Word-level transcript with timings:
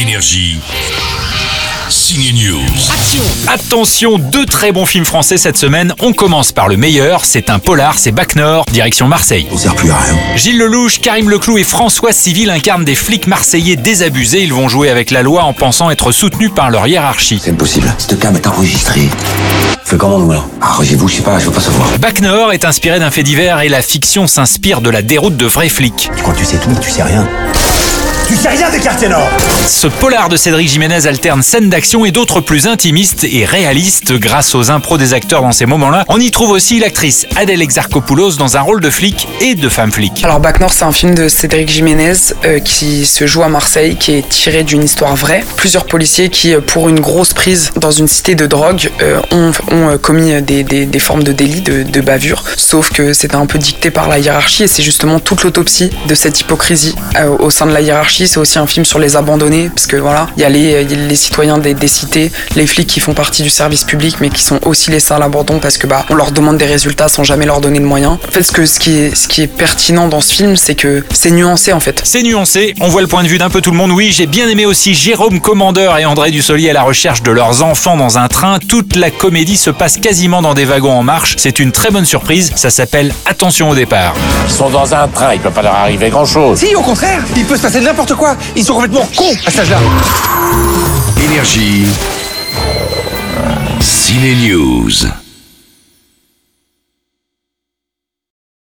Énergie. 0.00 0.60
Signe 1.90 2.32
News. 2.32 3.48
Attention, 3.48 4.18
deux 4.18 4.46
très 4.46 4.70
bons 4.70 4.86
films 4.86 5.04
français 5.04 5.36
cette 5.38 5.56
semaine. 5.56 5.92
On 5.98 6.12
commence 6.12 6.52
par 6.52 6.68
le 6.68 6.76
meilleur, 6.76 7.24
c'est 7.24 7.50
un 7.50 7.58
polar, 7.58 7.98
c'est 7.98 8.12
Bac 8.12 8.36
Nord, 8.36 8.64
direction 8.70 9.08
Marseille. 9.08 9.48
On 9.50 9.58
sert 9.58 9.74
plus 9.74 9.90
à 9.90 9.96
rien. 9.96 10.16
Gilles 10.36 10.58
Lelouch, 10.58 11.00
Karim 11.00 11.28
Leclou 11.28 11.58
et 11.58 11.64
François 11.64 12.12
Civil 12.12 12.48
incarnent 12.50 12.84
des 12.84 12.94
flics 12.94 13.26
marseillais 13.26 13.74
désabusés. 13.74 14.44
Ils 14.44 14.52
vont 14.52 14.68
jouer 14.68 14.88
avec 14.88 15.10
la 15.10 15.24
loi 15.24 15.42
en 15.42 15.52
pensant 15.52 15.90
être 15.90 16.12
soutenus 16.12 16.52
par 16.54 16.70
leur 16.70 16.86
hiérarchie. 16.86 17.40
C'est 17.42 17.50
impossible. 17.50 17.92
Cette 17.98 18.20
cam 18.20 18.36
est 18.36 18.46
enregistrée. 18.46 19.08
Fais 19.84 19.96
comment 19.96 20.20
nous 20.20 20.30
là 20.30 20.44
Arrangez-vous, 20.60 21.08
je 21.08 21.16
sais 21.16 21.22
pas, 21.22 21.40
je 21.40 21.46
veux 21.46 21.52
pas 21.52 21.60
savoir. 21.60 21.88
Bac 21.98 22.20
Nord 22.20 22.52
est 22.52 22.64
inspiré 22.64 23.00
d'un 23.00 23.10
fait 23.10 23.24
divers 23.24 23.62
et 23.62 23.68
la 23.68 23.82
fiction 23.82 24.28
s'inspire 24.28 24.80
de 24.80 24.90
la 24.90 25.02
déroute 25.02 25.36
de 25.36 25.46
vrais 25.46 25.68
flics. 25.68 26.08
Tu 26.14 26.22
crois 26.22 26.34
que 26.34 26.38
tu 26.38 26.44
sais 26.44 26.58
tout, 26.58 26.70
mais 26.70 26.78
tu 26.78 26.90
sais 26.90 27.02
rien. 27.02 27.26
Tu 28.28 28.36
sais 28.36 28.48
rien 28.50 28.68
des 28.70 28.78
quartiers 28.78 29.08
nord 29.08 29.26
Ce 29.66 29.86
polar 29.86 30.28
de 30.28 30.36
Cédric 30.36 30.68
Jiménez 30.68 31.06
alterne 31.06 31.42
scènes 31.42 31.70
d'action 31.70 32.04
et 32.04 32.10
d'autres 32.10 32.40
plus 32.42 32.66
intimistes 32.66 33.24
et 33.24 33.46
réalistes 33.46 34.12
grâce 34.12 34.54
aux 34.54 34.70
impros 34.70 34.98
des 34.98 35.14
acteurs 35.14 35.40
dans 35.40 35.52
ces 35.52 35.64
moments-là. 35.64 36.04
On 36.08 36.20
y 36.20 36.30
trouve 36.30 36.50
aussi 36.50 36.78
l'actrice 36.78 37.26
Adèle 37.36 37.62
Exarchopoulos 37.62 38.32
dans 38.36 38.58
un 38.58 38.60
rôle 38.60 38.80
de 38.82 38.90
flic 38.90 39.26
et 39.40 39.54
de 39.54 39.68
femme 39.70 39.90
flic. 39.90 40.22
Alors 40.24 40.40
Bac 40.40 40.60
Nord, 40.60 40.72
c'est 40.74 40.84
un 40.84 40.92
film 40.92 41.14
de 41.14 41.28
Cédric 41.28 41.70
Jiménez 41.70 42.12
euh, 42.44 42.58
qui 42.60 43.06
se 43.06 43.26
joue 43.26 43.42
à 43.42 43.48
Marseille, 43.48 43.96
qui 43.96 44.12
est 44.12 44.28
tiré 44.28 44.62
d'une 44.62 44.84
histoire 44.84 45.16
vraie. 45.16 45.42
Plusieurs 45.56 45.86
policiers 45.86 46.28
qui, 46.28 46.54
euh, 46.54 46.60
pour 46.60 46.90
une 46.90 47.00
grosse 47.00 47.32
prise 47.32 47.70
dans 47.76 47.90
une 47.92 48.08
cité 48.08 48.34
de 48.34 48.44
drogue, 48.46 48.90
euh, 49.00 49.20
ont, 49.32 49.52
ont, 49.74 49.96
commis 49.96 50.42
des, 50.42 50.64
des- 50.64 50.84
des 50.86 50.98
formes 50.98 51.22
de 51.22 51.32
délit, 51.32 51.62
de, 51.62 51.82
de 51.82 52.00
bavure. 52.02 52.44
Sauf 52.58 52.90
que 52.90 53.14
c'était 53.14 53.36
un 53.36 53.46
peu 53.46 53.58
dicté 53.58 53.90
par 53.90 54.06
la 54.08 54.18
hiérarchie 54.18 54.64
et 54.64 54.68
c'est 54.68 54.82
justement 54.82 55.18
toute 55.18 55.44
l'autopsie 55.44 55.90
de 56.06 56.14
cette 56.14 56.40
hypocrisie 56.42 56.94
euh, 57.16 57.34
au 57.38 57.50
sein 57.50 57.64
de 57.64 57.72
la 57.72 57.80
hiérarchie. 57.80 58.17
C'est 58.26 58.38
aussi 58.38 58.58
un 58.58 58.66
film 58.66 58.84
sur 58.84 58.98
les 58.98 59.16
abandonnés, 59.16 59.70
parce 59.74 59.86
que 59.86 59.96
voilà, 59.96 60.28
il 60.36 60.42
y 60.42 60.44
a 60.44 60.48
les, 60.48 61.16
citoyens 61.16 61.58
des, 61.58 61.88
cités, 61.88 62.32
les 62.56 62.66
flics 62.66 62.88
qui 62.88 63.00
font 63.00 63.14
partie 63.14 63.42
du 63.42 63.50
service 63.50 63.84
public, 63.84 64.16
mais 64.20 64.28
qui 64.28 64.42
sont 64.42 64.58
aussi 64.66 64.90
laissés 64.90 65.14
à 65.14 65.18
l'abandon 65.18 65.58
parce 65.60 65.78
que 65.78 65.86
bah 65.86 66.04
on 66.10 66.14
leur 66.14 66.32
demande 66.32 66.58
des 66.58 66.66
résultats 66.66 67.08
sans 67.08 67.24
jamais 67.24 67.46
leur 67.46 67.60
donner 67.60 67.78
de 67.78 67.84
moyens. 67.84 68.18
En 68.26 68.30
fait, 68.30 68.42
ce 68.42 68.52
que 68.52 68.66
ce 68.66 68.78
qui 68.78 68.98
est 68.98 69.14
ce 69.14 69.28
qui 69.28 69.42
est 69.42 69.46
pertinent 69.46 70.08
dans 70.08 70.20
ce 70.20 70.34
film, 70.34 70.56
c'est 70.56 70.74
que 70.74 71.04
c'est 71.12 71.30
nuancé 71.30 71.72
en 71.72 71.80
fait. 71.80 72.00
C'est 72.04 72.22
nuancé, 72.22 72.74
on 72.80 72.88
voit 72.88 73.02
le 73.02 73.06
point 73.06 73.22
de 73.22 73.28
vue 73.28 73.38
d'un 73.38 73.50
peu 73.50 73.60
tout 73.60 73.70
le 73.70 73.76
monde. 73.76 73.90
Oui, 73.90 74.12
j'ai 74.12 74.26
bien 74.26 74.48
aimé 74.48 74.66
aussi 74.66 74.94
Jérôme 74.94 75.40
Commandeur 75.40 75.96
et 75.98 76.04
André 76.04 76.30
Dussolier 76.30 76.70
à 76.70 76.74
la 76.74 76.82
recherche 76.82 77.22
de 77.22 77.30
leurs 77.30 77.62
enfants 77.62 77.96
dans 77.96 78.18
un 78.18 78.28
train. 78.28 78.58
Toute 78.58 78.96
la 78.96 79.10
comédie 79.10 79.56
se 79.56 79.70
passe 79.70 79.96
quasiment 79.96 80.42
dans 80.42 80.54
des 80.54 80.64
wagons 80.64 80.92
en 80.92 81.02
marche. 81.02 81.34
C'est 81.38 81.58
une 81.58 81.72
très 81.72 81.90
bonne 81.90 82.04
surprise. 82.04 82.52
Ça 82.56 82.70
s'appelle 82.70 83.12
Attention 83.26 83.70
au 83.70 83.74
départ. 83.74 84.14
Ils 84.48 84.54
sont 84.54 84.70
dans 84.70 84.94
un 84.94 85.06
train, 85.08 85.34
il 85.34 85.40
peut 85.40 85.50
pas 85.50 85.60
leur 85.60 85.74
arriver 85.74 86.08
grand 86.08 86.24
chose. 86.24 86.58
Si, 86.58 86.74
au 86.74 86.80
contraire, 86.80 87.22
il 87.36 87.44
peut 87.44 87.56
se 87.56 87.62
passer 87.62 87.80
n'importe 87.82 88.14
quoi. 88.14 88.34
Ils 88.56 88.64
sont 88.64 88.72
complètement 88.72 89.06
cons 89.14 89.36
à 89.46 89.50
cet 89.50 89.60
âge-là. 89.60 89.76
Énergie. 91.22 91.86
Ciné 93.78 94.34
News. 94.36 95.27